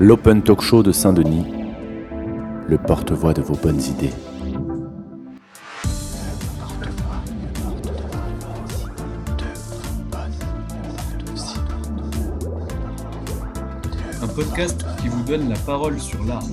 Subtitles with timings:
[0.00, 1.44] l'Open Talk Show de Saint-Denis,
[2.68, 4.12] le porte-voix de vos bonnes idées.
[14.22, 16.44] Un podcast qui vous donne la parole sur l'art.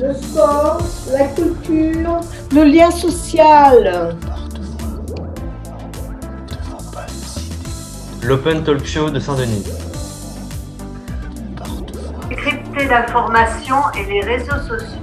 [0.00, 0.82] Le sport,
[1.12, 2.20] la culture,
[2.52, 4.16] le lien social.
[8.24, 9.81] L'Open Talk Show de Saint-Denis.
[12.92, 15.00] Et les réseaux sociaux.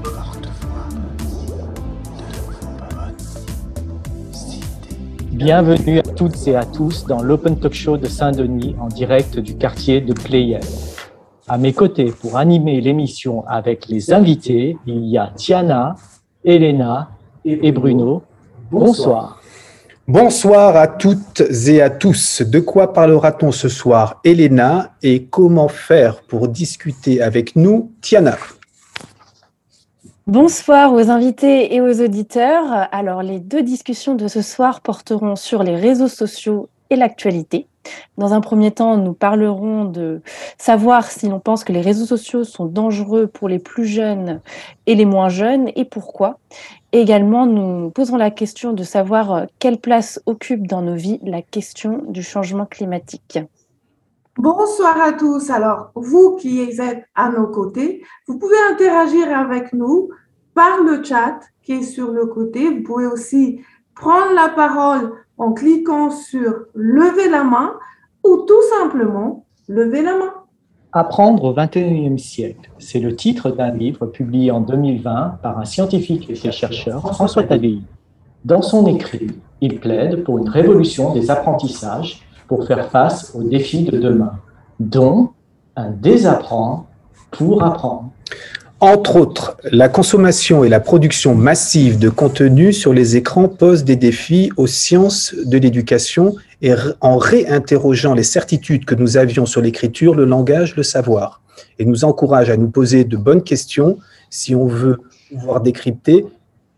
[5.31, 9.57] Bienvenue à toutes et à tous dans l'Open Talk Show de Saint-Denis en direct du
[9.57, 10.61] quartier de Pleyel.
[11.47, 15.95] À mes côtés pour animer l'émission avec les invités, il y a Tiana,
[16.44, 17.09] Elena
[17.44, 18.21] et Bruno.
[18.69, 19.38] Bonsoir.
[20.09, 22.41] Bonsoir à toutes et à tous.
[22.41, 28.36] De quoi parlera-t-on ce soir, Elena, et comment faire pour discuter avec nous, Tiana?
[30.25, 32.88] Bonsoir aux invités et aux auditeurs.
[32.92, 37.67] Alors, les deux discussions de ce soir porteront sur les réseaux sociaux et l'actualité.
[38.18, 40.22] Dans un premier temps, nous parlerons de
[40.58, 44.42] savoir si l'on pense que les réseaux sociaux sont dangereux pour les plus jeunes
[44.86, 46.40] et les moins jeunes et pourquoi.
[46.92, 52.04] Également, nous poserons la question de savoir quelle place occupe dans nos vies la question
[52.08, 53.40] du changement climatique.
[54.38, 55.50] Bonsoir à tous.
[55.50, 60.10] Alors, vous qui êtes à nos côtés, vous pouvez interagir avec nous
[60.54, 62.70] par le chat qui est sur le côté.
[62.70, 63.62] Vous pouvez aussi
[63.95, 67.73] prendre la parole en cliquant sur lever la main
[68.23, 70.34] ou tout simplement lever la main.
[70.92, 76.30] Apprendre au XXIe siècle, c'est le titre d'un livre publié en 2020 par un scientifique
[76.30, 77.82] et chercheur, François Tadei.
[78.44, 79.28] Dans son écrit,
[79.62, 84.34] il plaide pour une révolution des apprentissages pour faire face aux défis de demain,
[84.80, 85.30] dont
[85.76, 86.88] un désapprendre
[87.32, 88.10] pour apprendre.
[88.82, 93.98] Entre autres, la consommation et la production massive de contenu sur les écrans posent des
[93.98, 100.16] défis aux sciences de l'éducation et en réinterrogeant les certitudes que nous avions sur l'écriture,
[100.16, 101.42] le langage, le savoir.
[101.78, 103.98] Et nous encourage à nous poser de bonnes questions
[104.30, 106.26] si on veut pouvoir décrypter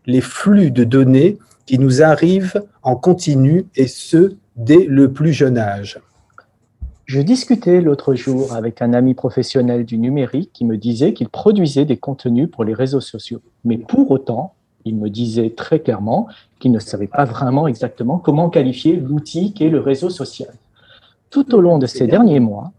[0.06, 5.56] les flux de données qui nous arrivent en continu et ce, dès le plus jeune
[5.56, 6.00] âge.
[7.12, 11.84] Je discutais l'autre jour avec un ami professionnel du numérique qui me disait qu'il produisait
[11.84, 13.42] des contenus pour les réseaux sociaux.
[13.66, 14.54] Mais pour autant,
[14.86, 16.26] il me disait très clairement
[16.58, 20.54] qu'il ne savait pas vraiment exactement comment qualifier l'outil qu'est le réseau social.
[21.28, 22.72] Tout au long de ces derniers mois,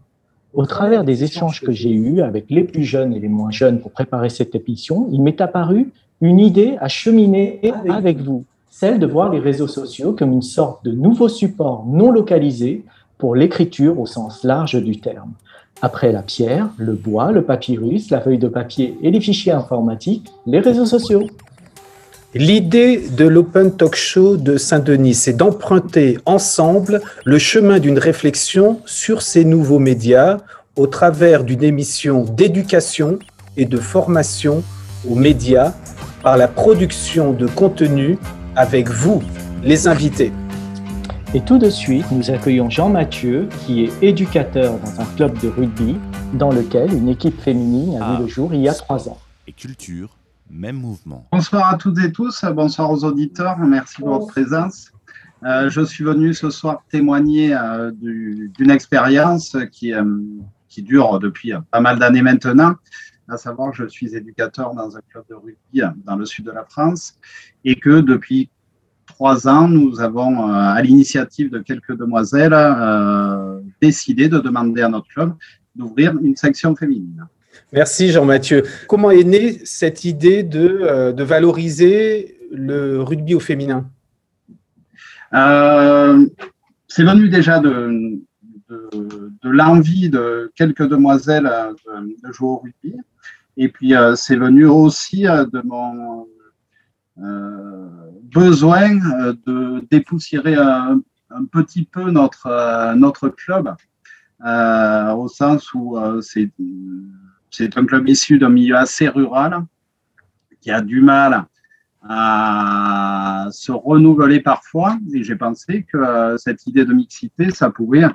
[0.52, 3.78] au travers des échanges que j'ai eus avec les plus jeunes et les moins jeunes
[3.78, 9.06] pour préparer cette émission, il m'est apparu une idée à cheminer avec vous, celle de
[9.06, 12.84] voir les réseaux sociaux comme une sorte de nouveau support non localisé
[13.24, 15.32] pour l'écriture au sens large du terme.
[15.80, 20.30] Après la pierre, le bois, le papyrus, la feuille de papier et les fichiers informatiques,
[20.44, 21.26] les réseaux sociaux.
[22.34, 29.22] L'idée de l'Open Talk Show de Saint-Denis, c'est d'emprunter ensemble le chemin d'une réflexion sur
[29.22, 30.36] ces nouveaux médias
[30.76, 33.18] au travers d'une émission d'éducation
[33.56, 34.62] et de formation
[35.08, 35.72] aux médias
[36.22, 38.18] par la production de contenu
[38.54, 39.22] avec vous,
[39.62, 40.30] les invités.
[41.36, 45.96] Et tout de suite, nous accueillons Jean-Mathieu, qui est éducateur dans un club de rugby
[46.34, 49.18] dans lequel une équipe féminine a vu le jour il y a trois ans.
[49.48, 50.16] Et culture,
[50.48, 51.26] même mouvement.
[51.32, 54.92] Bonsoir à toutes et tous, bonsoir aux auditeurs, merci pour votre présence.
[55.42, 60.04] Euh, je suis venu ce soir témoigner euh, d'une expérience qui, euh,
[60.68, 62.76] qui dure depuis pas mal d'années maintenant,
[63.28, 66.52] à savoir que je suis éducateur dans un club de rugby dans le sud de
[66.52, 67.18] la France
[67.64, 68.50] et que depuis
[69.24, 72.54] trois ans, nous avons, à l'initiative de quelques demoiselles,
[73.80, 75.32] décidé de demander à notre club
[75.74, 77.26] d'ouvrir une section féminine.
[77.72, 78.64] Merci Jean-Mathieu.
[78.86, 83.88] Comment est née cette idée de, de valoriser le rugby au féminin?
[85.32, 86.26] Euh,
[86.86, 88.20] C'est venu déjà de,
[88.68, 88.78] de,
[89.42, 91.50] de l'envie de quelques demoiselles
[92.22, 92.94] de, jouer au rugby.
[93.56, 96.24] Et puis, euh, c'est venu aussi de mon euh,
[97.16, 98.96] besoin
[99.46, 101.00] de dépoussiérer un,
[101.50, 103.74] petit peu notre, notre club,
[104.40, 106.50] au sens où c'est
[107.56, 109.64] c'est un club issu d'un milieu assez rural
[110.60, 111.44] qui a du mal
[112.02, 114.98] à se renouveler parfois.
[115.12, 118.06] Et j'ai pensé que cette idée de mixité, ça pouvait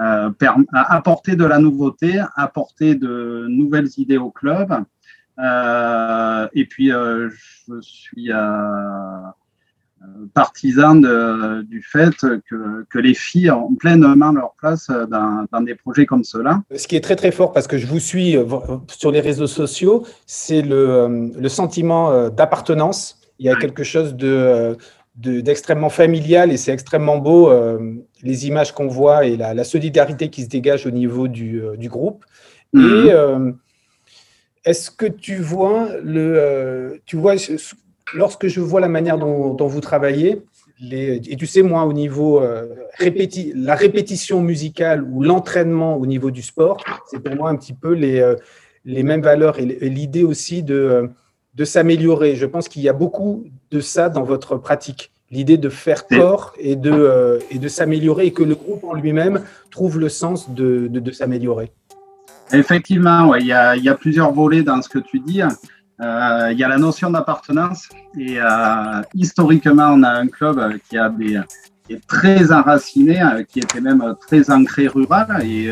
[0.00, 0.30] euh,
[0.72, 4.74] apporter de la nouveauté, apporter de nouvelles idées au club.
[5.38, 7.28] Euh, et puis, euh,
[7.68, 8.30] je suis
[10.34, 12.14] partisan de, du fait
[12.50, 16.60] que, que, les filles ont pleinement leur place dans, dans, des projets comme cela.
[16.74, 18.36] Ce qui est très très fort, parce que je vous suis
[18.88, 23.20] sur les réseaux sociaux, c'est le, le, sentiment d'appartenance.
[23.38, 24.76] Il y a quelque chose de,
[25.14, 27.52] d'extrêmement familial et c'est extrêmement beau
[28.24, 31.88] les images qu'on voit et la, la, solidarité qui se dégage au niveau du, du
[31.88, 32.24] groupe.
[32.72, 33.06] Mhm.
[33.06, 33.12] Et
[34.64, 37.34] est-ce que tu vois le, tu vois
[38.14, 40.42] lorsque je vois la manière dont, vous travaillez,
[40.80, 42.66] les, et tu sais, moi, au niveau euh,
[42.98, 46.78] répéti, la répétition musicale ou l'entraînement au niveau du sport,
[47.08, 48.34] c'est pour moi un petit peu les, euh,
[48.84, 51.06] les mêmes valeurs et l'idée aussi de, euh,
[51.54, 52.34] de s'améliorer.
[52.34, 55.12] Je pense qu'il y a beaucoup de ça dans votre pratique.
[55.30, 59.42] L'idée de faire corps et de, et de s'améliorer et que le groupe en lui-même
[59.70, 61.72] trouve le sens de, de, de s'améliorer.
[62.52, 65.42] Effectivement, ouais, il, y a, plusieurs volets dans ce que tu dis.
[65.42, 67.88] Euh, il y a la notion d'appartenance
[68.18, 70.96] et euh, historiquement, on a un club qui,
[71.86, 75.70] qui est très enraciné, euh, qui était même très ancré rural et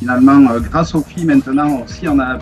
[0.00, 2.38] finalement, grâce aux filles, maintenant aussi, on a,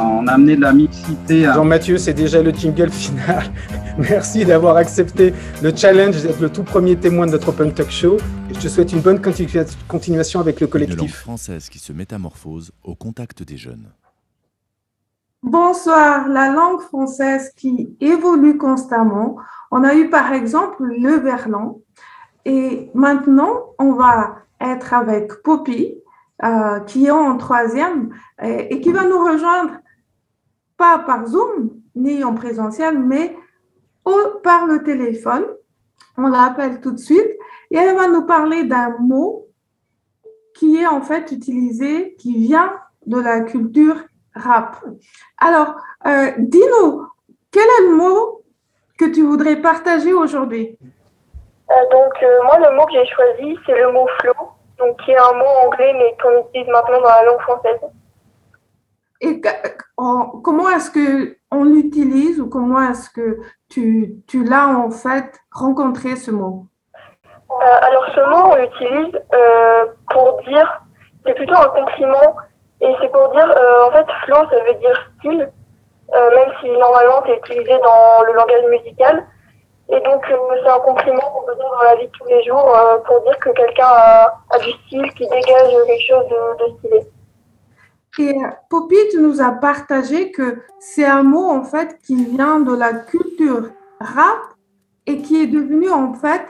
[0.00, 1.42] on a amené de la mixité.
[1.42, 3.42] Jean-Mathieu, c'est déjà le jingle final.
[3.98, 8.16] Merci d'avoir accepté le challenge d'être le tout premier témoin de notre Open Talk Show.
[8.48, 10.98] Et je te souhaite une bonne continuation avec le collectif.
[10.98, 13.86] Une langue française qui se métamorphose au contact des jeunes.
[15.42, 19.36] Bonsoir, la langue française qui évolue constamment.
[19.72, 21.78] On a eu par exemple le verlan
[22.44, 25.94] et maintenant on va être avec Poppy
[26.44, 29.78] euh, qui est en troisième et, qui va nous rejoindre
[30.76, 33.36] pas par Zoom ni en présentiel mais
[34.42, 35.44] par le téléphone.
[36.16, 37.30] On l'appelle tout de suite
[37.70, 39.46] et elle va nous parler d'un mot
[40.54, 42.72] qui est en fait utilisé, qui vient
[43.06, 43.96] de la culture
[44.34, 44.76] rap.
[45.38, 45.74] Alors,
[46.06, 47.06] euh, dis-nous,
[47.50, 48.42] quel est le mot
[48.98, 50.76] que tu voudrais partager aujourd'hui?
[51.70, 54.34] Euh, Donc, euh, moi, le mot que j'ai choisi, c'est le mot flow,
[54.80, 57.80] donc qui est un mot anglais, mais qu'on utilise maintenant dans la langue française.
[59.20, 59.40] Et
[60.42, 63.38] comment est-ce que on l'utilise ou comment est-ce que
[63.68, 66.66] tu, tu l'as en fait rencontré ce mot?
[67.82, 69.20] Alors, ce mot, on l'utilise
[70.10, 70.82] pour dire,
[71.26, 72.34] c'est plutôt un compliment
[72.80, 75.52] et c'est pour dire, euh, en fait, flow, ça veut dire style,
[76.14, 79.26] euh, même si normalement c'est utilisé dans le langage musical.
[79.92, 82.42] Et donc, euh, c'est un compliment qu'on peut dire dans la vie de tous les
[82.44, 82.76] jours
[83.06, 87.00] pour dire que quelqu'un a, a, du style, qui dégage quelque chose de, de stylé.
[88.18, 88.36] Et
[88.68, 92.92] Poppy, tu nous as partagé que c'est un mot en fait qui vient de la
[92.92, 93.70] culture
[94.00, 94.38] rap
[95.06, 96.42] et qui est devenu en fait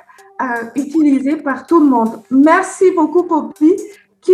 [0.75, 2.22] utilisé par tout le monde.
[2.31, 3.76] Merci beaucoup Poppy
[4.22, 4.32] qui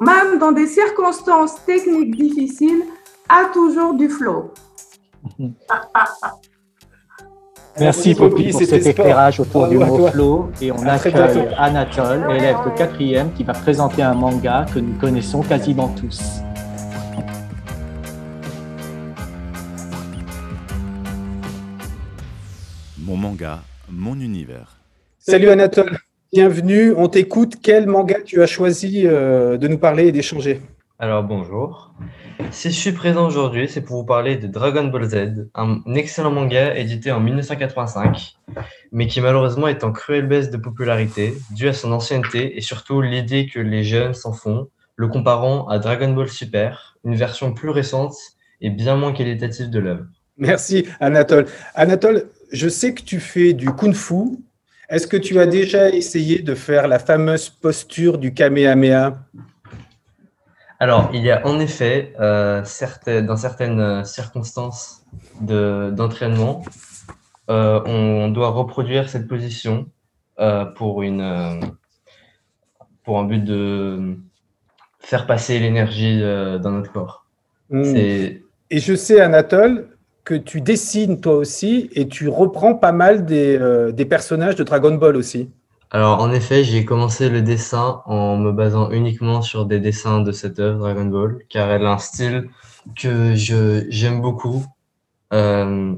[0.00, 2.84] même dans des circonstances techniques difficiles,
[3.28, 4.50] a toujours du flow.
[7.78, 12.76] Merci Poppy pour cet éclairage autour du mot flow et on accueille Anatole, élève de
[12.76, 16.20] quatrième, qui va présenter un manga que nous connaissons quasiment tous.
[22.98, 24.76] Mon manga, mon univers.
[25.18, 25.98] Salut Anatole.
[26.32, 27.54] Bienvenue, on t'écoute.
[27.62, 30.60] Quel manga tu as choisi euh, de nous parler et d'échanger?
[31.02, 31.94] Alors bonjour.
[32.50, 36.30] Si je suis présent aujourd'hui, c'est pour vous parler de Dragon Ball Z, un excellent
[36.30, 38.34] manga édité en 1985,
[38.92, 43.00] mais qui malheureusement est en cruelle baisse de popularité due à son ancienneté et surtout
[43.00, 47.70] l'idée que les jeunes s'en font, le comparant à Dragon Ball Super, une version plus
[47.70, 48.14] récente
[48.60, 50.04] et bien moins qualitative de l'œuvre.
[50.36, 51.46] Merci Anatole.
[51.76, 54.36] Anatole, je sais que tu fais du kung-fu
[54.90, 59.24] est-ce que tu as déjà essayé de faire la fameuse posture du Kamehameha?
[60.80, 62.62] Alors, il y a en effet, euh,
[63.22, 65.04] dans certaines circonstances
[65.40, 66.64] d'entraînement,
[67.50, 69.86] euh, on, doit reproduire cette position
[70.38, 71.60] euh, pour, une,
[73.04, 74.16] pour un but de
[74.98, 77.26] faire passer l'énergie dans notre corps.
[77.68, 77.94] Hmm.
[77.94, 79.88] Et je sais, Anatole,
[80.24, 84.62] que tu dessines toi aussi et tu reprends pas mal des, euh, des personnages de
[84.62, 85.50] Dragon Ball aussi.
[85.90, 90.32] Alors en effet, j'ai commencé le dessin en me basant uniquement sur des dessins de
[90.32, 92.48] cette œuvre Dragon Ball, car elle a un style
[92.96, 94.64] que je j'aime beaucoup,
[95.32, 95.94] euh,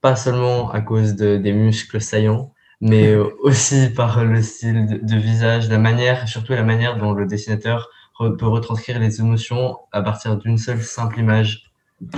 [0.00, 5.16] pas seulement à cause de, des muscles saillants, mais aussi par le style de, de,
[5.16, 7.90] visage, la manière, surtout la manière dont le dessinateur
[8.38, 11.72] peut retranscrire les émotions à partir d'une seule simple image.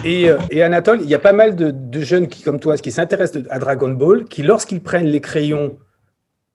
[0.07, 3.43] Euh, et, Anatole, il y a pas mal de, jeunes qui, comme toi, qui s'intéressent
[3.51, 5.77] à Dragon Ball, qui, lorsqu'ils prennent les crayons,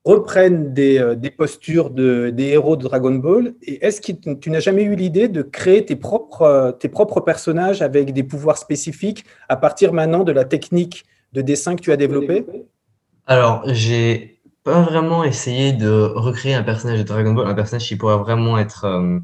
[0.04, 3.54] reprennent des, euh, postures de, des héros de Dragon Ball.
[3.62, 7.20] Et est-ce que tu n'as jamais eu l'idée de créer tes propres, euh, tes propres
[7.20, 11.92] personnages avec des pouvoirs spécifiques à partir maintenant de la technique de dessin que tu
[11.92, 12.46] as développée?
[13.26, 17.96] Alors, j'ai pas vraiment essayé de recréer un personnage de Dragon Ball, un personnage qui
[17.96, 19.18] pourrait vraiment être euh,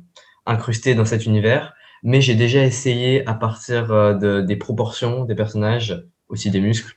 [0.44, 6.06] incrusté dans cet univers, mais j'ai déjà essayé à partir de, des proportions des personnages,
[6.28, 6.94] aussi des muscles,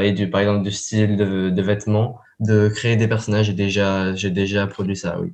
[0.00, 3.46] et du, par exemple du style de, de vêtements, de créer des personnages.
[3.46, 5.32] J'ai déjà, j'ai déjà produit ça, oui.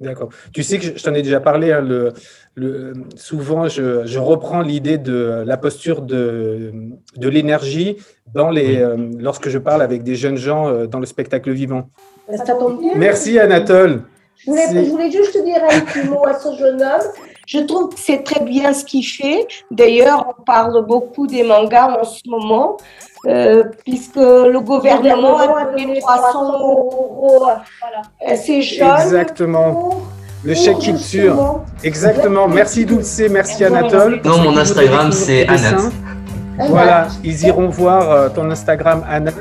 [0.00, 0.28] D'accord.
[0.52, 1.72] Tu sais que je t'en ai déjà parlé.
[1.72, 2.12] hein, le,
[2.54, 6.72] le- souvent, je, je reprends l'idée de la posture de,
[7.16, 7.96] de l'énergie
[8.32, 11.90] dans les, euh, lorsque je parle avec des jeunes gens euh, dans le spectacle vivant.
[12.36, 12.92] Ça tombe bien.
[12.94, 14.02] Merci Anatole.
[14.36, 17.08] Je voulais, C'est- je voulais juste dire un petit mot à ce jeune homme.
[17.48, 19.48] Je trouve que c'est très bien ce qu'il fait.
[19.70, 22.76] D'ailleurs, on parle beaucoup des mangas en ce moment,
[23.26, 27.46] euh, puisque le gouvernement a donné 300 euros
[28.20, 29.00] à ces jeunes.
[29.00, 30.02] Exactement.
[30.44, 31.62] Le chèque culture.
[31.82, 32.48] Exactement.
[32.48, 34.20] Merci Dulce, merci Anatole.
[34.26, 35.90] Non, mon Instagram, c'est Anat.
[36.68, 39.32] Voilà, ils iront voir euh, ton Instagram Anat.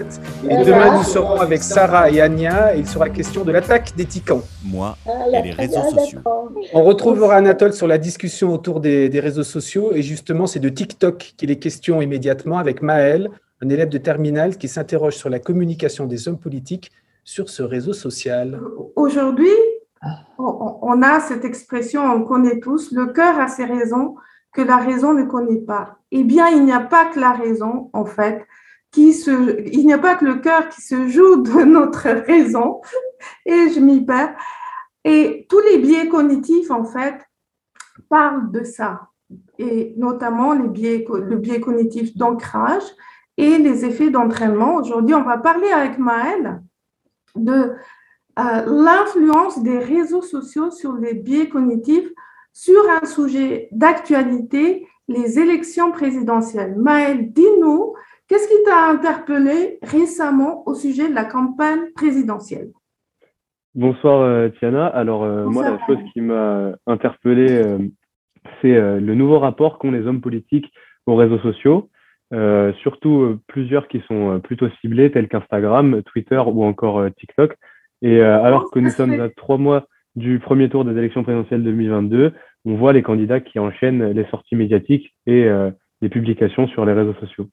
[0.50, 2.75] Et demain, nous serons avec Sarah et Anya.
[2.75, 4.41] Et il sera question de l'attaque des Ticans.
[4.65, 6.19] Moi Ah, et les réseaux sociaux.
[6.74, 9.91] On retrouvera Anatole sur la discussion autour des, des réseaux sociaux.
[9.93, 13.29] Et justement, c'est de TikTok qu'il est question immédiatement avec Maël,
[13.63, 16.91] un élève de terminale qui s'interroge sur la communication des hommes politiques
[17.24, 18.59] sur ce réseau social.
[18.95, 19.50] Aujourd'hui,
[20.38, 24.15] on- on a cette expression, on connaît tous, le cœur a ses raisons
[24.53, 25.97] que la raison ne connaît pas.
[26.11, 28.45] Eh bien, il n'y a pas que la raison, en fait,
[28.91, 32.81] qui se, il n'y a pas que le cœur qui se joue de notre raison,
[33.45, 34.35] et je m'y perds.
[35.03, 37.15] Et tous les biais cognitifs, en fait,
[38.09, 39.09] parlent de ça,
[39.59, 42.83] et notamment les biais, le biais cognitif d'ancrage
[43.37, 44.75] et les effets d'entraînement.
[44.75, 46.61] Aujourd'hui, on va parler avec Maëlle
[47.35, 47.73] de
[48.39, 52.09] euh, l'influence des réseaux sociaux sur les biais cognitifs
[52.53, 56.75] sur un sujet d'actualité, les élections présidentielles.
[56.77, 57.93] Maëlle, dis-nous,
[58.27, 62.69] qu'est-ce qui t'a interpellé récemment au sujet de la campagne présidentielle?
[63.75, 64.87] Bonsoir euh, Tiana.
[64.87, 67.77] Alors euh, moi la chose qui m'a interpellé, euh,
[68.61, 70.71] c'est euh, le nouveau rapport qu'ont les hommes politiques
[71.05, 71.89] aux réseaux sociaux,
[72.81, 77.55] surtout plusieurs qui sont plutôt ciblés, tels qu'Instagram, Twitter ou encore TikTok.
[78.01, 79.87] Et alors que nous sommes à trois mois
[80.17, 82.33] du premier tour des élections présidentielles 2022,
[82.67, 85.71] on voit les candidats qui enchaînent les sorties médiatiques et euh,
[86.01, 87.47] les publications sur les réseaux sociaux.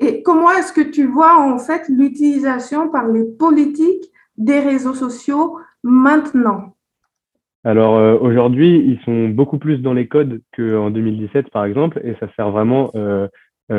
[0.00, 5.58] Et comment est-ce que tu vois en fait l'utilisation par les politiques des réseaux sociaux
[5.84, 6.74] maintenant?
[7.64, 12.14] Alors euh, aujourd'hui, ils sont beaucoup plus dans les codes qu'en 2017, par exemple, et
[12.18, 13.28] ça sert vraiment euh,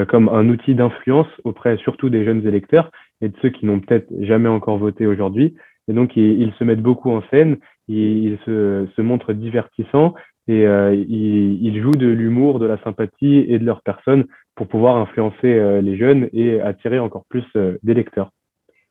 [0.08, 2.92] comme un outil d'influence auprès surtout des jeunes électeurs
[3.22, 5.56] et de ceux qui n'ont peut-être jamais encore voté aujourd'hui.
[5.88, 10.14] Et donc, ils, ils se mettent beaucoup en scène, ils, ils se, se montrent divertissants
[10.48, 14.26] et euh, ils, ils jouent de l'humour, de la sympathie et de leur personne
[14.56, 18.30] pour pouvoir influencer euh, les jeunes et attirer encore plus euh, d'électeurs.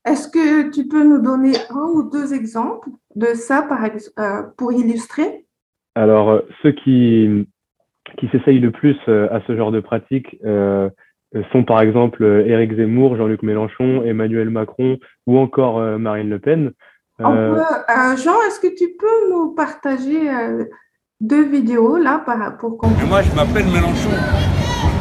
[0.04, 4.72] Est-ce que tu peux nous donner un ou deux exemples de ça par euh, pour
[4.72, 5.44] illustrer?
[5.94, 7.46] Alors, euh, ceux qui,
[8.18, 10.36] qui s'essayent le plus à ce genre de pratique
[11.52, 16.72] sont par exemple Éric Zemmour, Jean-Luc Mélenchon, Emmanuel Macron ou encore Marine Le Pen.
[17.24, 20.64] On Euh, peut- euh, Jean, est-ce que tu peux nous partager euh,
[21.20, 24.10] deux vidéos là par- pour qu'on moi, je m'appelle Mélenchon.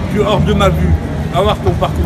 [0.07, 0.93] Je suis hors de ma vue.
[1.33, 2.05] Va voir ton parcours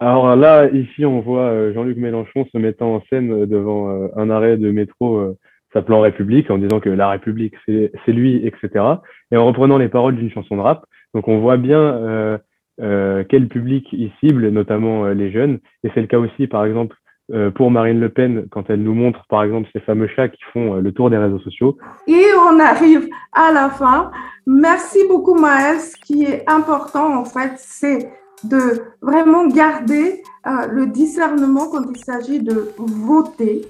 [0.00, 4.70] alors là, ici, on voit Jean-Luc Mélenchon se mettant en scène devant un arrêt de
[4.70, 5.34] métro
[5.72, 8.84] s'appelant République, en disant que la République, c'est c'est lui, etc.
[9.32, 10.84] Et en reprenant les paroles d'une chanson de rap.
[11.14, 12.36] Donc on voit bien euh,
[12.82, 15.58] euh, quel public il cible, notamment euh, les jeunes.
[15.84, 16.96] Et c'est le cas aussi, par exemple,
[17.32, 20.42] euh, pour Marine Le Pen, quand elle nous montre, par exemple, ces fameux chats qui
[20.52, 21.78] font euh, le tour des réseaux sociaux.
[22.06, 24.10] Et on arrive à la fin.
[24.46, 25.80] Merci beaucoup, Maëlle.
[25.80, 28.10] Ce qui est important, en fait, c'est
[28.44, 33.62] de vraiment garder euh, le discernement quand il s'agit de voter.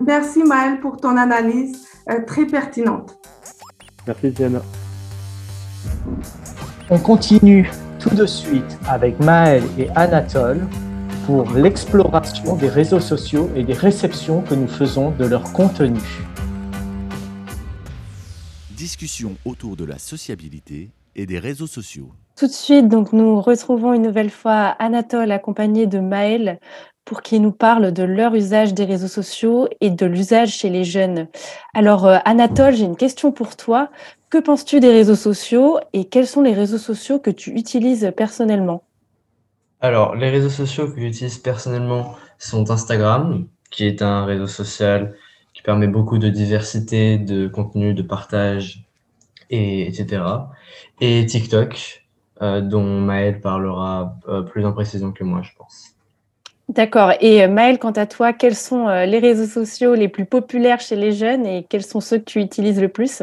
[0.00, 3.18] Merci, Maëlle, pour ton analyse euh, très pertinente.
[4.06, 4.62] Merci, Diana.
[6.88, 10.60] On continue tout de suite avec Maël et Anatole
[11.26, 16.00] pour l'exploration des réseaux sociaux et des réceptions que nous faisons de leur contenu.
[18.70, 22.10] Discussion autour de la sociabilité et des réseaux sociaux.
[22.36, 26.58] Tout de suite, donc, nous retrouvons une nouvelle fois Anatole accompagné de Maël
[27.04, 30.84] pour qu'il nous parle de leur usage des réseaux sociaux et de l'usage chez les
[30.84, 31.26] jeunes.
[31.74, 33.90] Alors, euh, Anatole, j'ai une question pour toi.
[34.30, 38.84] Que penses-tu des réseaux sociaux et quels sont les réseaux sociaux que tu utilises personnellement?
[39.80, 45.14] Alors, les réseaux sociaux que j'utilise personnellement sont Instagram, qui est un réseau social
[45.54, 48.84] qui permet beaucoup de diversité, de contenu, de partage,
[49.50, 50.22] et, etc.
[51.00, 52.04] Et TikTok,
[52.42, 55.96] euh, dont Maël parlera euh, plus en précision que moi, je pense.
[56.68, 57.12] D'accord.
[57.20, 60.96] Et euh, Maëlle, quant à toi, quels sont les réseaux sociaux les plus populaires chez
[60.96, 63.22] les jeunes et quels sont ceux que tu utilises le plus?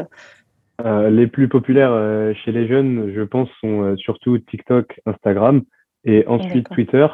[0.84, 5.62] Euh, les plus populaires euh, chez les jeunes, je pense, sont euh, surtout TikTok, Instagram
[6.08, 6.68] et ensuite.
[6.70, 7.06] Twitter.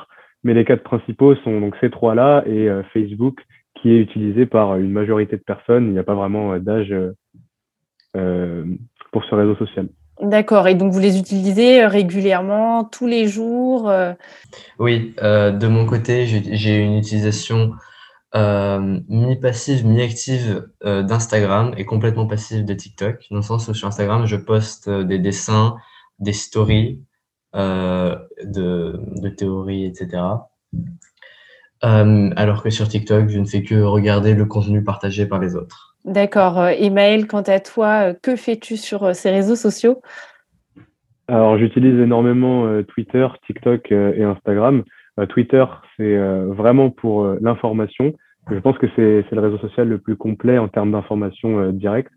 [0.45, 3.41] Mais les quatre principaux sont donc ces trois-là et euh, Facebook,
[3.81, 5.87] qui est utilisé par une majorité de personnes.
[5.87, 6.95] Il n'y a pas vraiment euh, d'âge
[8.17, 8.65] euh,
[9.11, 9.89] pour ce réseau social.
[10.21, 10.69] D'accord.
[10.69, 14.13] Et donc, vous les utilisez régulièrement, tous les jours euh,
[14.79, 17.73] Oui, euh, de mon côté, j'ai une utilisation
[18.37, 23.89] euh, mi-passive, mi-active euh, d'Instagram et complètement passive de TikTok, dans le sens où sur
[23.89, 25.77] Instagram, je poste des dessins,
[26.21, 27.01] des stories,
[27.57, 30.23] euh, de, de théories, etc.
[31.85, 35.55] Euh, alors que sur TikTok, je ne fais que regarder le contenu partagé par les
[35.55, 35.97] autres.
[36.05, 36.59] D'accord.
[36.59, 40.01] Euh, Et Maëlle, quant à toi, euh, que fais-tu sur ces réseaux sociaux?
[41.29, 44.85] Alors, j'utilise énormément euh, Twitter, TikTok euh, et Instagram.
[45.29, 45.65] Twitter,
[45.97, 48.15] c'est vraiment pour l'information.
[48.51, 52.11] Je pense que c'est le réseau social le plus complet en termes d'information directe.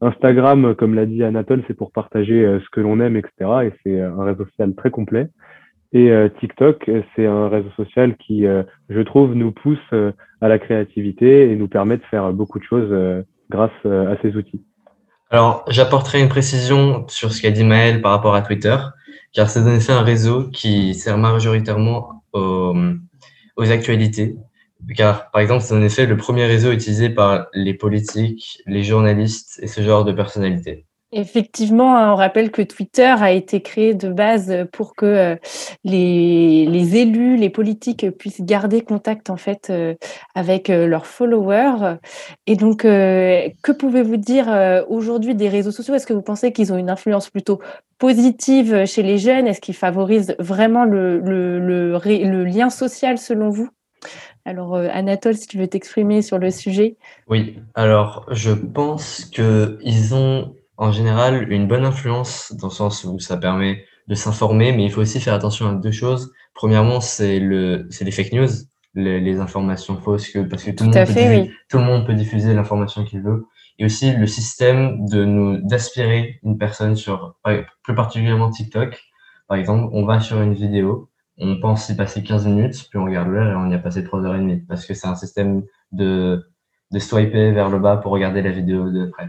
[0.00, 3.30] Instagram, comme l'a dit Anatole, c'est pour partager ce que l'on aime, etc.
[3.66, 5.28] Et c'est un réseau social très complet.
[5.92, 9.78] Et euh, TikTok, euh, c'est un réseau social qui, euh, je trouve, nous pousse
[10.40, 14.62] à la créativité et nous permet de faire beaucoup de choses grâce à ces outils.
[15.30, 18.76] Alors, j'apporterai une précision sur ce qu'a dit Maël par rapport à Twitter,
[19.32, 22.74] car c'est un réseau qui sert majoritairement aux,
[23.56, 24.36] aux actualités.
[24.96, 29.60] Car, par exemple, c'est en effet le premier réseau utilisé par les politiques, les journalistes
[29.62, 30.86] et ce genre de personnalités.
[31.12, 35.36] Effectivement, hein, on rappelle que Twitter a été créé de base pour que euh,
[35.82, 39.96] les, élus, les politiques puissent garder contact en fait euh,
[40.36, 41.96] avec euh, leurs followers.
[42.46, 45.94] Et donc, que pouvez-vous dire aujourd'hui des réseaux sociaux?
[45.94, 47.60] Est-ce que vous pensez qu'ils ont une influence plutôt
[47.98, 49.48] positive chez les jeunes?
[49.48, 53.68] Est-ce qu'ils favorisent vraiment le, le, lien social selon vous?
[54.44, 56.96] Alors, Anatole, si tu veux t'exprimer sur le sujet.
[57.28, 63.04] Oui, alors je pense que ils ont en général une bonne influence dans le sens
[63.04, 66.32] où ça permet de s'informer, mais il faut aussi faire attention à deux choses.
[66.54, 68.48] Premièrement, c'est le, c'est les fake news,
[68.94, 71.50] les, les informations fausses, que, parce que tout, le Tout monde fait, oui.
[71.68, 73.46] tout le monde peut diffuser l'information qu'il veut.
[73.78, 77.36] Et aussi le système de nous d'aspirer une personne sur,
[77.82, 78.98] plus particulièrement TikTok.
[79.48, 83.04] Par exemple, on va sur une vidéo, on pense y passer 15 minutes, puis on
[83.04, 85.14] regarde l'heure et on y a passé 3 heures et demie, parce que c'est un
[85.14, 85.62] système
[85.92, 86.50] de,
[86.90, 89.28] de swiper vers le bas pour regarder la vidéo de près.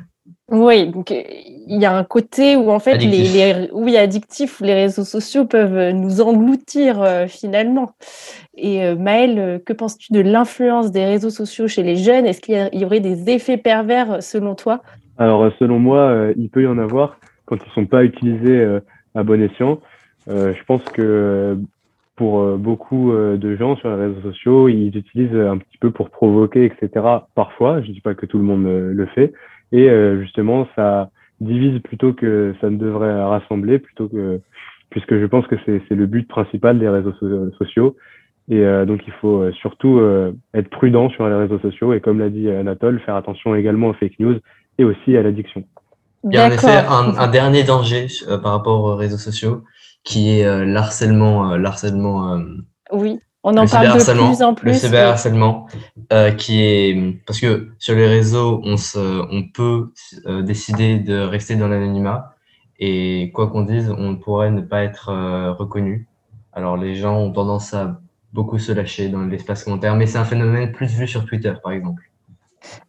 [0.49, 1.21] Oui, donc euh,
[1.67, 3.33] il y a un côté où en fait les, Addictif.
[3.33, 7.93] les oui addictif où les réseaux sociaux peuvent euh, nous engloutir euh, finalement.
[8.55, 12.25] Et euh, Maëlle, que penses-tu de l'influence des réseaux sociaux chez les jeunes?
[12.25, 14.81] Est-ce qu'il y, aurait des effets pervers selon toi?
[15.17, 18.79] Alors, selon moi, euh, il peut y en avoir quand ils sont pas utilisés euh,
[19.15, 19.79] à bon escient.
[20.29, 21.57] Euh, je pense que
[22.15, 25.91] pour euh, beaucoup euh, de gens sur les réseaux sociaux, ils utilisent un petit peu
[25.91, 27.05] pour provoquer, etc.
[27.33, 29.33] Parfois, je dis pas que tout le monde euh, le fait.
[29.71, 34.39] Et euh, justement, ça divise plutôt que ça ne devrait rassembler, plutôt que
[34.89, 37.95] puisque je pense que c'est c'est le but principal des réseaux so- sociaux.
[38.49, 42.01] Et euh, donc, il faut euh, surtout euh, être prudent sur les réseaux sociaux et,
[42.01, 44.37] comme l'a dit Anatole, faire attention également aux fake news
[44.77, 45.63] et aussi à l'addiction.
[46.23, 49.63] Il y a en effet un, un dernier danger euh, par rapport aux réseaux sociaux
[50.03, 52.39] qui est euh, l'harcèlement, euh, l'harcèlement, euh,
[52.91, 54.71] Oui, on en le parle de plus en le plus.
[54.71, 54.77] oui.
[54.77, 55.67] cyberharcèlement,
[56.13, 59.91] euh, qui est parce que sur les réseaux, on se, on peut
[60.27, 62.35] euh, décider de rester dans l'anonymat
[62.79, 66.07] et quoi qu'on dise, on pourrait ne pas être euh, reconnu.
[66.53, 67.99] Alors les gens ont tendance à
[68.33, 71.71] beaucoup se lâcher dans l'espace commentaire, mais c'est un phénomène plus vu sur Twitter, par
[71.71, 72.03] exemple.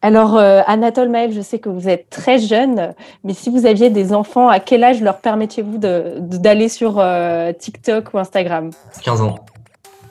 [0.03, 4.13] Alors Anatole, Maëlle, je sais que vous êtes très jeune, mais si vous aviez des
[4.13, 7.03] enfants, à quel âge leur permettiez-vous d'aller sur
[7.59, 8.71] TikTok ou Instagram?
[9.03, 9.37] 15 ans.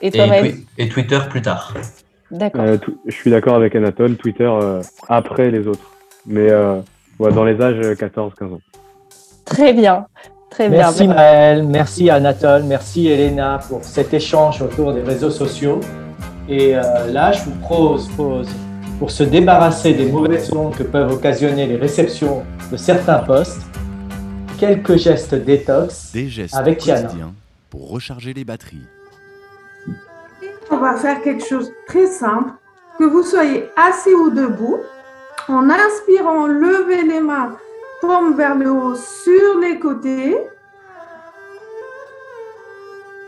[0.01, 1.73] Et toi, Maëlle Twi- et Twitter plus tard.
[2.31, 2.61] D'accord.
[2.61, 5.91] Euh, je suis d'accord avec Anatole, Twitter euh, après les autres.
[6.25, 6.79] Mais euh,
[7.19, 8.61] ouais, dans les âges 14-15 ans.
[9.45, 10.05] Très bien,
[10.49, 10.77] très bien.
[10.79, 15.79] Merci Maëlle, merci Anatole, merci Elena pour cet échange autour des réseaux sociaux.
[16.47, 18.49] Et euh, là, je vous propose, pose,
[18.99, 23.61] pour se débarrasser des mauvaises ondes que peuvent occasionner les réceptions de certains posts,
[24.57, 27.01] quelques gestes détox Des gestes avec Tiana.
[27.03, 27.33] quotidiens
[27.69, 28.81] pour recharger les batteries.
[30.71, 32.51] On va faire quelque chose de très simple.
[32.97, 34.79] Que vous soyez assis ou debout.
[35.47, 37.57] En inspirant, levez les mains,
[37.99, 40.37] paumes vers le haut sur les côtés.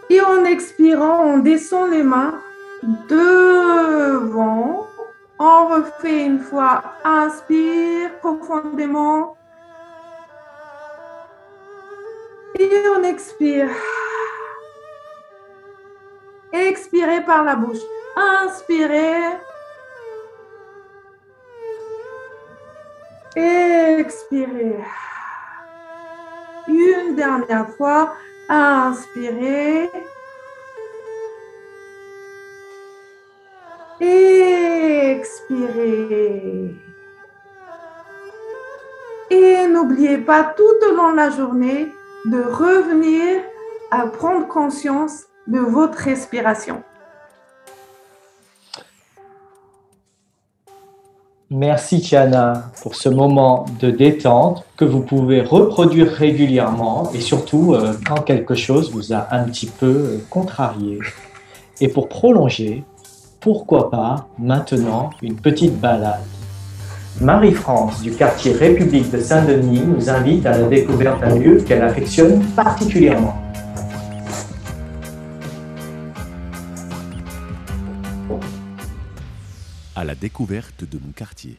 [0.09, 2.35] Et en expirant, on descend les mains
[3.09, 4.87] devant.
[5.39, 6.83] On refait une fois.
[7.03, 9.35] Inspire profondément.
[12.59, 13.69] Et on expire.
[16.53, 17.81] Expirez par la bouche.
[18.15, 19.39] Inspirez.
[23.35, 24.77] Expirez.
[26.67, 28.13] Une dernière fois.
[28.47, 29.89] Inspirez.
[35.09, 36.75] Expirez.
[39.31, 41.91] Et n'oubliez pas tout au long de la journée
[42.25, 43.41] de revenir
[43.89, 46.81] à prendre conscience de votre respiration.
[51.49, 57.93] Merci Tiana pour ce moment de détente que vous pouvez reproduire régulièrement et surtout euh,
[58.07, 60.99] quand quelque chose vous a un petit peu euh, contrarié.
[61.79, 62.83] Et pour prolonger,
[63.39, 66.23] pourquoi pas maintenant une petite balade
[67.21, 72.41] Marie-France du quartier République de Saint-Denis nous invite à la découverte d'un lieu qu'elle affectionne
[72.55, 73.42] particulièrement.
[79.95, 81.55] À la découverte de mon quartier.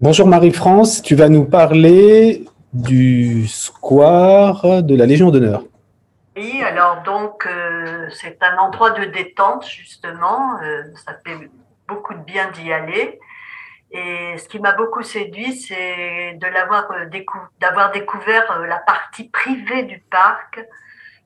[0.00, 5.64] Bonjour Marie-France, tu vas nous parler du square de la Légion d'honneur.
[6.36, 11.50] Oui, alors donc euh, c'est un endroit de détente justement, euh, ça fait
[11.88, 13.18] beaucoup de bien d'y aller.
[13.90, 18.78] Et ce qui m'a beaucoup séduit, c'est de l'avoir euh, décou- d'avoir découvert euh, la
[18.78, 20.60] partie privée du parc.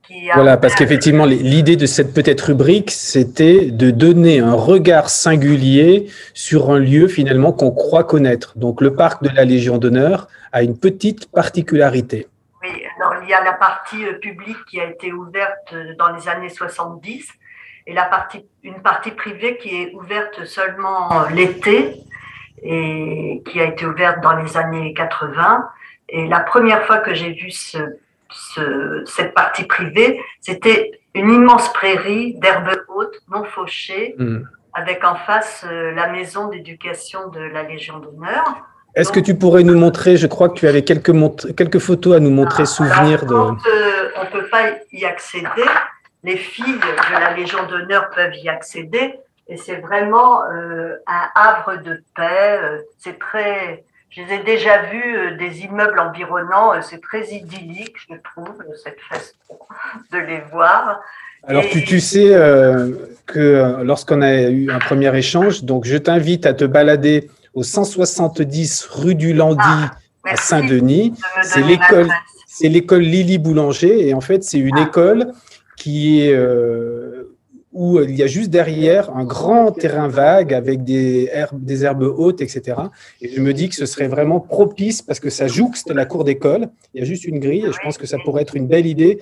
[0.03, 5.11] Qui a Voilà, parce qu'effectivement, l'idée de cette petite rubrique, c'était de donner un regard
[5.11, 8.57] singulier sur un lieu finalement qu'on croit connaître.
[8.57, 12.27] Donc le parc de la Légion d'honneur a une petite particularité.
[12.63, 16.09] Oui, alors il y a la partie euh, publique qui a été ouverte euh, dans
[16.09, 17.29] les années 70
[17.87, 21.95] et la partie, une partie privée qui est ouverte seulement euh, l'été
[22.63, 25.69] et qui a été ouverte dans les années 80.
[26.09, 27.79] Et la première fois que j'ai vu ce,
[28.31, 34.43] ce- cette partie privée, c'était une immense prairie d'herbes hautes, non fauchées, Hmm.
[34.75, 38.45] avec en face euh, la maison d'éducation de la Légion d'honneur.
[38.95, 41.13] Est-ce que tu pourrais nous montrer, je crois que tu avais quelques,
[41.57, 43.33] quelques photos à nous montrer, souvenir de...
[43.35, 45.49] Quand euh, on ne peut pas y accéder,
[46.25, 49.15] les filles de la Légion d'honneur peuvent y accéder.
[49.51, 52.61] Et c'est vraiment euh, un havre de paix.
[52.99, 53.85] C'est très.
[54.11, 56.73] Je les ai déjà vus euh, des immeubles environnants.
[56.75, 59.35] euh, C'est très idyllique, je trouve, cette façon
[60.13, 61.01] de les voir.
[61.47, 62.91] Alors, tu, tu sais euh,
[63.27, 67.63] que euh, lorsqu'on a eu un premier échange, donc je t'invite à te balader au
[67.63, 69.91] 170 rue du Landy à
[70.25, 71.11] merci Saint-Denis.
[71.11, 72.09] de C'est l'école,
[72.47, 74.83] c'est l'école Lily Boulanger et en fait c'est une Ah.
[74.89, 75.33] école
[75.77, 77.08] qui est euh,
[77.73, 82.77] où il y a juste derrière un grand terrain vague avec des herbes, hautes, etc.
[83.21, 86.25] Et je me dis que ce serait vraiment propice parce que ça jouxte la cour
[86.25, 86.69] d'école.
[86.95, 88.87] Il y a juste une grille et je pense que ça pourrait être une belle
[88.87, 89.19] idée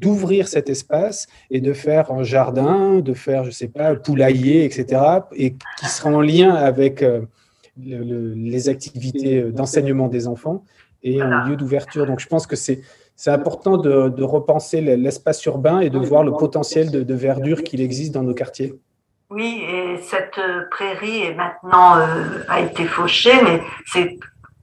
[0.00, 5.02] d'ouvrir cet espace et de faire un jardin, de faire, je sais pas, poulailler, etc.
[5.34, 7.22] et qui sera en lien avec euh,
[7.84, 10.62] le- le- les activités d'enseignement des enfants
[11.02, 12.06] et un lieu d'ouverture.
[12.06, 12.82] Donc, je pense que c'est
[13.16, 17.62] c'est important de, de repenser l'espace urbain et de voir le potentiel de, de verdure
[17.62, 18.74] qu'il existe dans nos quartiers.
[19.28, 24.18] Oui, et cette euh, prairie est maintenant euh, a été fauchée, mais c'est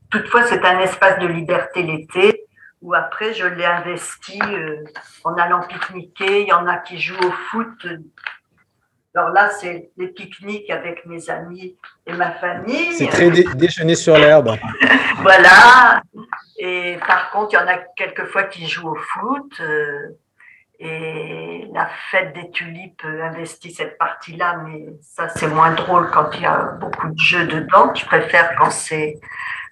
[0.10, 2.48] toutefois c'est un espace de liberté l'été
[2.82, 4.84] où après je l'ai investi euh,
[5.24, 6.42] en allant pique-niquer.
[6.42, 7.88] Il y en a qui jouent au foot.
[9.18, 11.76] Alors là, c'est les pique-niques avec mes amis
[12.06, 12.94] et ma famille.
[12.94, 14.56] C'est très dé- déjeuner sur l'herbe.
[15.24, 16.02] Voilà.
[16.60, 19.52] Et par contre, il y en a quelquefois qui jouent au foot.
[19.60, 20.10] euh,
[20.80, 26.44] et la fête des tulipes investit cette partie-là, mais ça, c'est moins drôle quand il
[26.44, 27.92] y a beaucoup de jeux dedans.
[27.96, 29.20] Je préfère quand c'est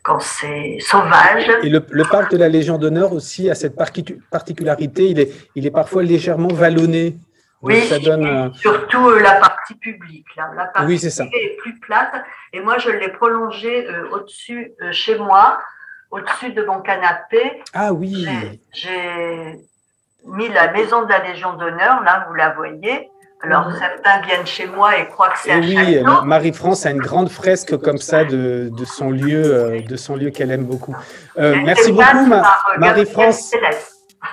[0.04, 1.48] quand c'est sauvage.
[1.62, 5.32] Et le, le parc de la Légion d'honneur aussi a cette parti- particularité, il est,
[5.54, 7.16] il est parfois légèrement vallonné.
[7.66, 10.28] Donc, Oui, ça donne un- surtout euh, la partie publique.
[10.38, 10.52] Là.
[10.56, 11.26] La partie Oui, c'est ça.
[11.26, 12.14] privée est plus plate.
[12.54, 15.58] Et moi, je l'ai prolongée euh, au-dessus, euh, chez moi,
[16.12, 17.64] au-dessus de mon canapé.
[17.74, 18.28] Ah oui,
[18.72, 19.60] J'ai
[20.26, 23.10] mis la maison de la Légion d'honneur, là, vous la voyez.
[23.42, 26.24] Alors, certains viennent chez moi et croient que c'est un oui, château.
[26.24, 30.30] Marie-France a une grande fresque comme ça de, de son lieu, euh, de son lieu
[30.30, 30.96] qu'elle aime beaucoup.
[31.38, 33.54] Euh, merci beaucoup, Ma- euh, Marie-France.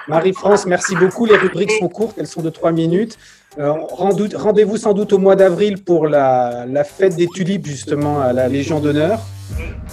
[0.08, 1.26] Marie-France, merci beaucoup.
[1.26, 3.18] Les rubriques sont courtes, elles sont de trois minutes.
[3.58, 8.32] Euh, Rendez-vous sans doute au mois d'avril pour la, la fête des tulipes, justement, à
[8.32, 9.20] la Légion d'honneur.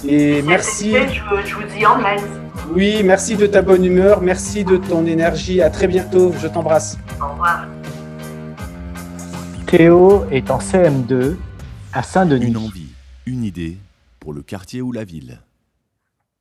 [0.06, 0.92] Et merci.
[0.92, 2.20] Je, vous y emmène.
[2.74, 5.60] Oui, merci de ta bonne humeur, merci de ton énergie.
[5.60, 6.32] À très bientôt.
[6.40, 6.98] Je t'embrasse.
[7.20, 7.66] Au revoir.
[9.66, 11.36] Théo est en CM2
[11.92, 12.46] à Saint-Denis.
[12.46, 12.88] Une envie,
[13.26, 13.76] une idée
[14.18, 15.40] pour le quartier ou la ville.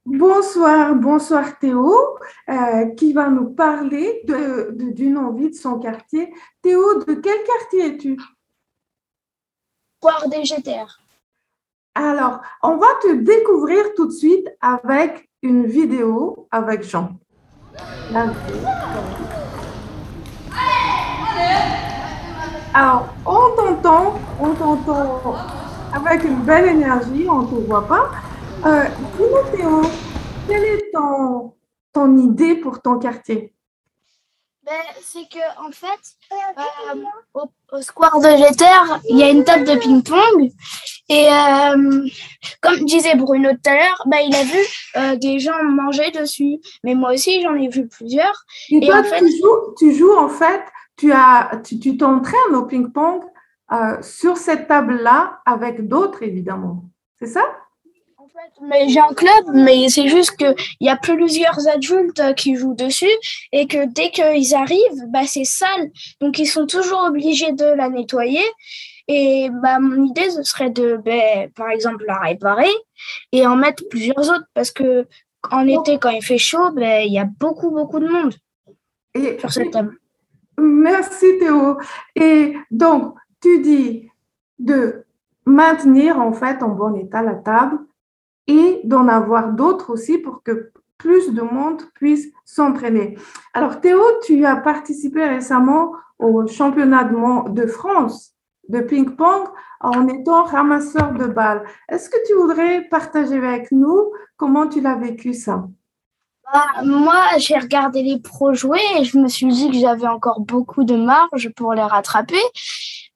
[0.05, 2.17] Bonsoir, bonsoir Théo,
[2.49, 6.33] euh, qui va nous parler d'une envie de son quartier.
[6.61, 8.17] Théo, de quel quartier es-tu?
[9.97, 10.99] Square des GTR.
[11.95, 17.11] Alors, on va te découvrir tout de suite avec une vidéo avec Jean.
[22.73, 25.35] Alors, on t'entend, on t'entend
[25.93, 28.09] avec une belle énergie, on ne te voit pas.
[28.65, 28.83] Euh,
[29.55, 29.81] Théo,
[30.47, 31.53] quelle est ton,
[31.93, 33.53] ton idée pour ton quartier?
[34.63, 35.87] Ben, c'est que en fait,
[36.33, 37.01] euh,
[37.33, 40.51] au, au square de GTR, il y a une table de ping-pong.
[41.07, 42.05] Et euh,
[42.61, 44.59] comme disait Bruno tout à l'heure, ben, il a vu
[44.97, 46.59] euh, des gens manger dessus.
[46.83, 48.43] Mais moi aussi, j'en ai vu plusieurs.
[48.69, 50.63] Et, toi, tu, joues, tu joues en fait,
[50.97, 53.23] tu as, tu t'entraînes au ping-pong
[54.01, 56.83] sur cette table-là avec d'autres, évidemment.
[57.19, 57.43] C'est ça?
[58.61, 63.05] Mais j'ai un club, mais c'est juste qu'il y a plusieurs adultes qui jouent dessus
[63.51, 65.91] et que dès qu'ils arrivent, bah, c'est sale.
[66.21, 68.43] Donc ils sont toujours obligés de la nettoyer.
[69.07, 72.69] Et bah, mon idée, ce serait de, ben, par exemple, la réparer
[73.31, 75.07] et en mettre plusieurs autres parce que
[75.49, 78.35] en été, quand il fait chaud, ben, il y a beaucoup, beaucoup de monde
[79.15, 79.97] Et, sur cette table.
[80.57, 81.77] Merci Théo.
[82.15, 84.09] Et donc, tu dis
[84.59, 85.05] de
[85.45, 87.79] maintenir en fait en bon état la table
[88.49, 93.17] et d'en avoir d'autres aussi pour que plus de monde puisse s'entraîner.
[93.53, 98.33] Alors Théo, tu as participé récemment au championnat de, France
[98.67, 99.47] de ping-pong
[99.79, 101.63] en étant ramasseur de balles.
[101.87, 105.67] Est-ce que tu voudrais partager avec nous comment tu l'as vécu ça?
[106.51, 110.41] Bah, moi, j'ai regardé les pros jouer et je me suis dit que j'avais encore
[110.41, 112.41] beaucoup de marge pour les rattraper.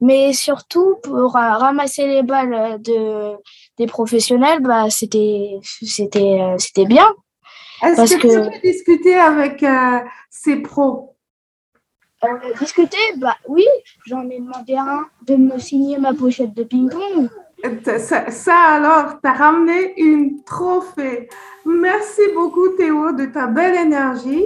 [0.06, 3.32] Mais surtout, pour euh, ramasser les balles de,
[3.78, 5.58] des professionnels, bah, c'était,
[5.96, 7.08] c'était, euh, c'était bien.
[7.82, 9.98] Est-ce Parce que, tu que- peux discuter avec euh,
[10.30, 11.16] ces pros?
[12.24, 12.28] Euh,
[12.60, 13.66] discuter, bah oui,
[14.06, 17.28] j'en ai demandé à un de me signer ma pochette de ping-pong.
[17.64, 21.28] Euh, Ça, ça, alors, tu as ramené une trophée.
[21.64, 24.44] Merci beaucoup Théo de ta belle énergie.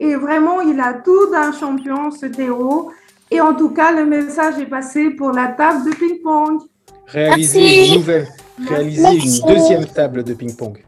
[0.00, 2.90] Et vraiment, il a tout d'un champion, ce Théo.
[3.30, 6.60] Et en tout cas, le message est passé pour la table de ping-pong.
[7.06, 8.28] Réaliser une nouvelle,
[8.68, 10.84] réaliser une deuxième table de ping-pong.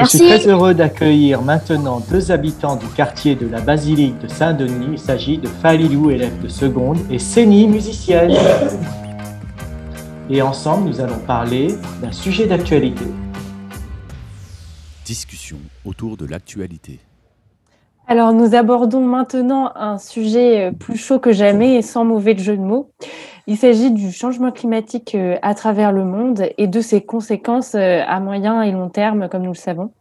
[0.00, 4.88] Je suis très heureux d'accueillir maintenant deux habitants du quartier de la basilique de Saint-Denis.
[4.92, 8.34] Il s'agit de Falilou, élève de seconde, et Séni, musicienne.
[10.30, 13.04] Et ensemble, nous allons parler d'un sujet d'actualité.
[15.06, 15.56] Discussion
[15.86, 17.00] autour de l'actualité.
[18.10, 22.56] Alors, nous abordons maintenant un sujet euh, plus chaud que jamais et sans mauvais jeu
[22.56, 22.90] de mots.
[23.46, 28.00] Il s'agit du changement climatique euh, à travers le monde et de ses conséquences euh,
[28.06, 29.92] à moyen et long terme, comme nous le savons.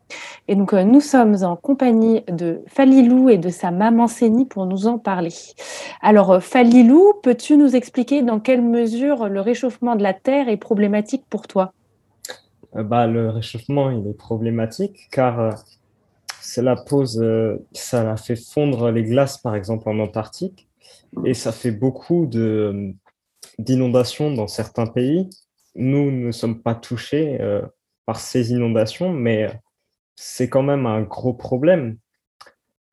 [0.47, 4.87] Et donc, nous sommes en compagnie de Falilou et de sa maman Séni pour nous
[4.87, 5.33] en parler.
[6.01, 11.25] Alors, Falilou, peux-tu nous expliquer dans quelle mesure le réchauffement de la Terre est problématique
[11.29, 11.73] pour toi?
[12.73, 15.55] Bah, le réchauffement, il est problématique car
[16.37, 20.67] euh, cela pose, euh, ça la fait fondre les glaces, par exemple, en Antarctique,
[21.25, 22.93] et ça fait beaucoup de,
[23.59, 25.29] d'inondations dans certains pays.
[25.75, 27.61] Nous ne sommes pas touchés euh,
[28.05, 29.59] par ces inondations, mais
[30.15, 31.97] c'est quand même un gros problème.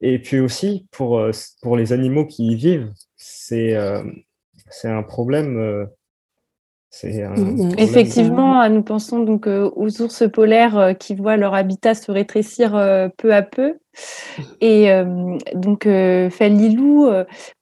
[0.00, 1.30] Et puis aussi, pour, euh,
[1.62, 2.92] pour les animaux qui y vivent,
[3.52, 4.04] euh,
[4.70, 5.88] c'est un problème.
[6.94, 11.36] Euh, c'est un problème- Effectivement, nous pensons donc euh, aux ours polaires euh, qui voient
[11.36, 12.72] leur habitat se rétrécir
[13.16, 13.78] peu à peu.
[14.60, 14.88] Et
[15.54, 15.86] donc,
[16.30, 17.08] Falilou,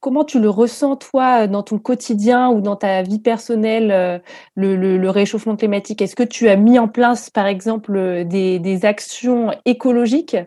[0.01, 4.23] comment tu le ressens, toi, dans ton quotidien ou dans ta vie personnelle,
[4.55, 6.01] le, le- le réchauffement climatique?
[6.01, 10.39] Est-ce que tu as mis en place, par exemple, des, des actions écologiques?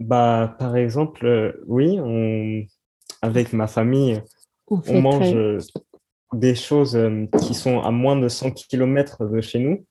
[0.00, 2.62] Bah, par exemple, oui, on,
[3.22, 4.20] avec ma famille,
[4.70, 5.58] On mange très-
[6.34, 9.84] des choses euh, qui sont à moins de 100 km de chez nous.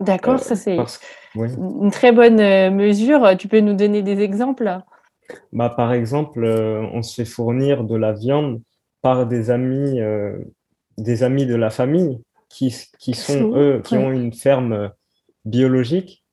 [0.00, 1.00] D'accord, Euh, ça c'est parce-
[1.34, 1.48] oui.
[1.82, 3.36] une très bonne euh, mesure.
[3.38, 4.78] Tu peux nous donner des exemples?
[5.52, 8.60] Bah, par exemple, euh, on se fait fournir de la viande
[9.02, 10.38] par des amis, euh,
[10.98, 14.90] des amis de la famille qui, qui sont, eux, qui ont une ferme
[15.44, 16.24] biologique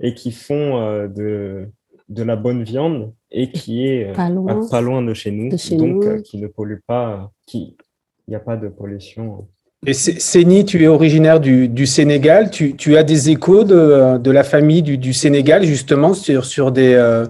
[0.00, 1.68] et qui font de,
[2.08, 4.64] de la bonne viande et qui est Pas loin.
[4.66, 6.22] à pas loin de chez nous, De chez donc nous.
[6.22, 7.76] qui ne pollue pas, qui,
[8.26, 9.48] il n'y a pas de pollution.
[9.86, 12.50] Et Sé- Séni, tu es originaire du, Sénégal.
[12.50, 17.26] Tu, as des échos de, la famille du, Sénégal, justement, sur, sur des, euh,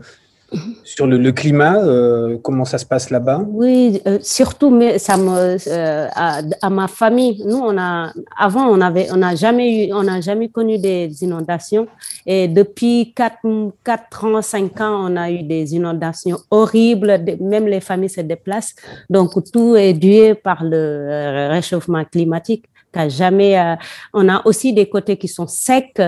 [0.84, 3.44] sur le, climat, euh, comment ça se passe là-bas?
[3.48, 7.42] Oui, euh, surtout mais ça me, euh, à, ma famille.
[7.44, 11.86] Nous, on a, avant, on avait, on n'a jamais jamais connu des inondations.
[12.24, 13.38] Et depuis 4,
[13.84, 17.20] 4 ans, 5 ans, on a eu des inondations horribles.
[17.40, 18.74] Même les familles se déplacent.
[19.10, 22.64] Donc, tout est dû par le réchauffement climatique.
[23.08, 23.76] Jamais,
[24.14, 26.00] on a aussi des côtés qui sont secs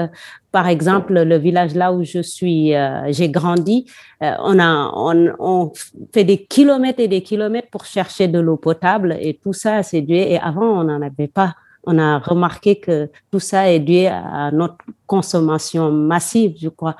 [0.51, 3.87] par exemple, le village là où je suis, euh, j'ai grandi,
[4.23, 4.93] euh, on, a,
[5.39, 5.73] on,
[6.13, 10.01] fait des kilomètres et des kilomètres pour chercher de l'eau potable et tout ça, c'est
[10.01, 10.15] dû.
[10.15, 11.55] Et avant, on n'en avait pas.
[11.85, 16.97] On a remarqué que tout ça est dû à notre consommation massive, je crois.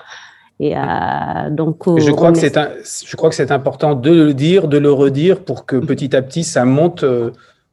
[0.61, 0.81] Et euh,
[1.51, 4.93] donc, je crois, que c'est je crois que c'est important de le dire, de le
[4.93, 7.05] redire pour que petit à petit ça monte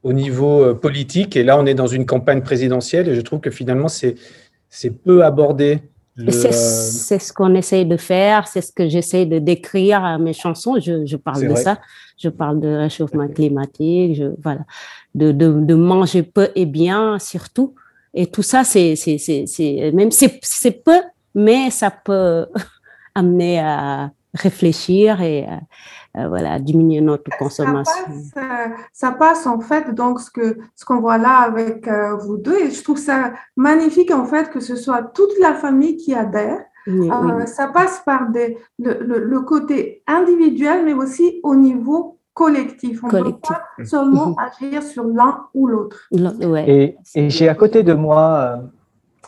[0.04, 1.36] au niveau politique.
[1.36, 4.16] Et là, on est dans une campagne présidentielle et je trouve que finalement, c'est
[4.70, 5.82] c'est peu abordé.
[6.30, 10.80] C'est ce qu'on essaye de faire, c'est ce que j'essaie de décrire à mes chansons.
[10.80, 11.78] Je, parle de ça,
[12.18, 14.62] je parle de réchauffement climatique, je, voilà,
[15.14, 17.76] de, de, manger peu et bien surtout.
[18.14, 18.96] Et tout ça, c'est
[19.94, 21.02] même c'est peu,
[21.34, 22.46] mais ça peut
[23.16, 25.48] amener à réfléchir et
[26.18, 28.06] euh, voilà, diminuer notre consommation.
[28.38, 28.42] Euh,
[28.94, 32.58] ça passe, en fait, donc ce que ce qu'on voit là avec euh, vous deux,
[32.58, 36.64] et je trouve ça magnifique en fait que ce soit toute la famille qui adhère.
[37.48, 43.04] Ça passe par des, le, côté individuel, mais aussi au niveau collectif.
[43.04, 46.08] On ne peut pas seulement agir sur l'un ou l'autre.
[46.68, 48.60] Et, et j'ai à côté de moi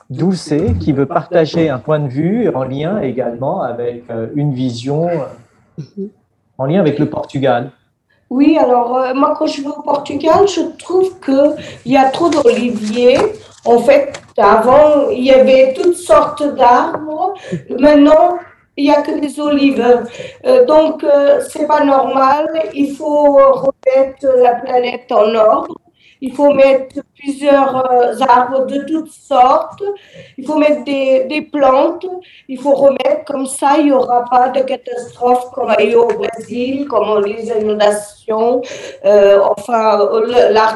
[0.09, 5.09] Dulce qui veut partager un point de vue en lien également avec une vision
[5.77, 6.09] mhm
[6.57, 7.71] en lien avec le Portugal.
[8.29, 12.29] Oui, alors euh, moi quand je vais au Portugal, je trouve qu'il y a trop
[12.29, 13.17] d'oliviers.
[13.63, 17.33] En fait, avant, il y avait toutes sortes d'arbres.
[17.79, 18.37] Maintenant,
[18.75, 20.05] il n'y a que des olives.
[20.45, 22.47] Euh, donc, euh, c'est pas normal.
[22.73, 25.75] Il faut remettre la planète en ordre.
[26.21, 29.83] Il faut mettre plusieurs euh, arbres de toutes sortes.
[30.37, 32.05] Il faut mettre des, des, plantes.
[32.47, 35.99] Il faut remettre comme ça, il n'y aura pas de catastrophe comme il y a
[35.99, 38.61] au Brésil, comme les inondations.
[39.05, 40.09] Euh, enfin,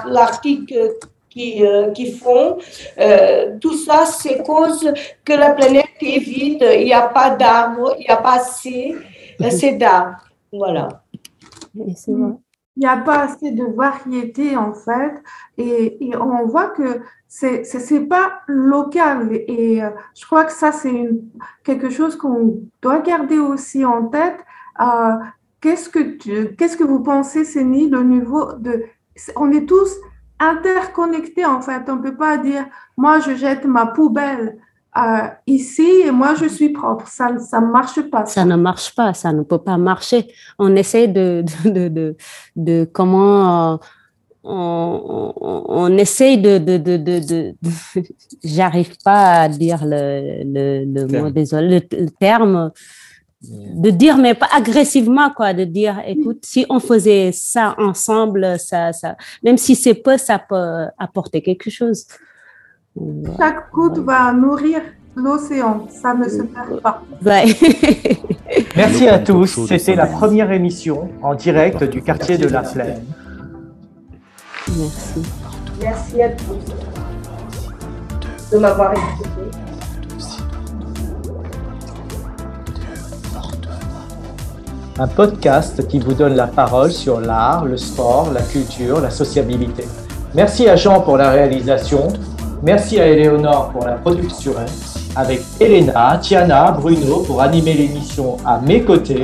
[0.06, 0.96] l'article
[1.32, 2.58] qui, euh, qui font.
[3.00, 4.94] Euh, tout ça, c'est cause
[5.26, 6.66] que la planète est vide.
[6.78, 8.96] Il n'y a pas d'arbres, il n'y a pas assez,
[9.44, 10.18] assez d'arbres.
[10.52, 10.90] Voilà.
[11.96, 12.12] C'est
[12.82, 15.22] il n'y a pas assez de variété en fait,
[15.60, 19.30] et, on voit que c'est c'est pas local.
[19.48, 21.10] Et euh, je crois que ça c'est
[21.64, 24.40] quelque chose qu'on doit garder aussi en tête.
[24.80, 25.14] Euh,
[25.62, 28.86] qu'est-ce que que vous pensez, Séni, le niveau de,
[29.36, 29.96] on est tous
[30.40, 31.88] interconnectés en fait.
[31.88, 32.66] On peut pas dire
[32.98, 34.58] moi je jette ma poubelle
[34.98, 37.08] euh, ici et moi je suis propre.
[37.08, 38.26] Ça ça ne marche pas.
[38.26, 38.44] Ça.
[38.44, 40.28] ne marche pas, ça ne peut pas marcher.
[40.60, 42.18] On essaie de, de, de,
[42.58, 43.74] de, comment.
[43.74, 43.78] Euh,
[44.44, 45.34] on,
[45.68, 46.58] on, essaye de.
[46.58, 47.56] de, de, de,
[48.44, 52.72] J'arrive pas à dire le, le, le mot, désolé, le, terme.
[53.44, 58.94] De dire, mais pas agressivement, quoi, de dire, écoute, si on faisait ça ensemble, ça,
[58.94, 62.06] ça, même si c'est peu, ça peut apporter quelque chose.
[63.38, 64.82] Chaque goutte va nourrir
[65.16, 67.02] l'océan, ça ne se perd pas.
[68.76, 73.06] Merci à tous, c'était la première émission en direct du quartier de la Plaine.
[74.68, 75.22] Merci.
[75.82, 76.74] Merci à tous
[78.52, 79.30] de m'avoir écouté.
[85.00, 89.86] Un podcast qui vous donne la parole sur l'art, le sport, la culture, la sociabilité.
[90.36, 92.10] Merci à Jean pour la réalisation
[92.64, 94.54] Merci à Eleonore pour la production,
[95.16, 99.24] avec Elena, Tiana, Bruno pour animer l'émission à mes côtés.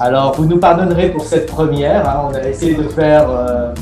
[0.00, 2.28] Alors, vous nous pardonnerez pour cette première, hein.
[2.30, 3.74] on a essayé de faire euh,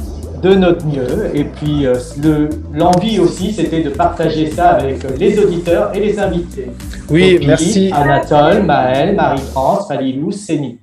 [0.42, 1.30] de notre mieux.
[1.34, 6.72] Et puis, euh, l'envie aussi, c'était de partager ça avec les auditeurs et les invités.
[7.10, 7.92] Oui, merci.
[7.94, 10.80] Anatole, Maël, Marie-France, Falilou, Séni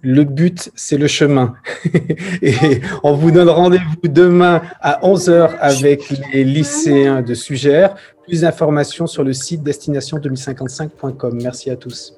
[0.00, 1.54] le but, c'est le chemin.
[2.42, 7.96] et on vous donne rendez-vous demain à 11h avec les lycéens de Sugère.
[8.24, 11.38] Plus d'informations sur le site destination2055.com.
[11.42, 12.14] Merci à tous.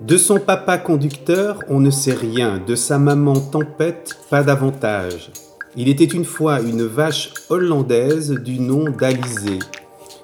[0.00, 2.58] De son papa conducteur, on ne sait rien.
[2.58, 5.30] De sa maman tempête, pas davantage.
[5.74, 9.58] Il était une fois une vache hollandaise du nom d'Alizé.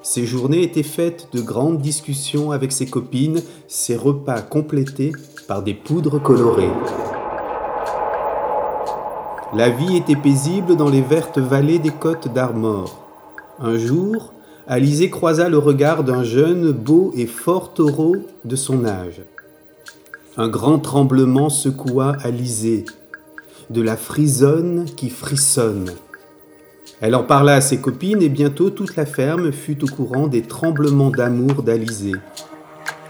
[0.03, 5.13] Ses journées étaient faites de grandes discussions avec ses copines, ses repas complétés
[5.47, 6.69] par des poudres colorées.
[9.55, 12.99] La vie était paisible dans les vertes vallées des côtes d'Armor.
[13.59, 14.33] Un jour,
[14.67, 19.21] Alizé croisa le regard d'un jeune, beau et fort taureau de son âge.
[20.35, 22.83] Un grand tremblement secoua Alizé,
[23.69, 25.91] de la frisonne qui frissonne.
[27.03, 30.41] Elle en parla à ses copines et bientôt toute la ferme fut au courant des
[30.41, 32.13] tremblements d'amour d'Alizé.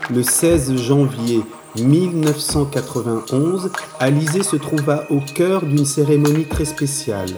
[0.09, 1.41] Le 16 janvier
[1.75, 3.69] 1991,
[3.99, 7.29] Alizé se trouva au cœur d'une cérémonie très spéciale,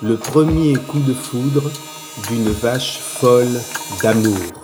[0.00, 1.68] le premier coup de foudre
[2.28, 3.60] d'une vache folle
[4.00, 4.59] d'amour.